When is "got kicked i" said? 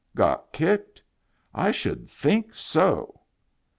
0.15-1.69